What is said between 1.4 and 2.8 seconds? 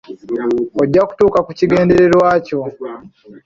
ku kigendererwa kyo.